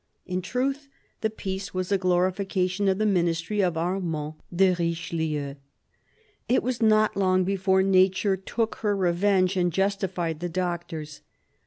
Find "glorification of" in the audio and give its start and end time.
1.99-2.97